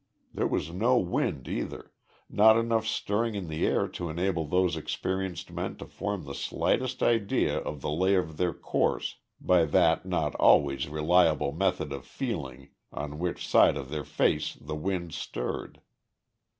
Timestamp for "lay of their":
7.91-8.51